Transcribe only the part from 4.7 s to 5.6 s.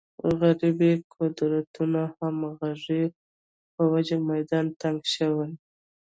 تنګ شوی.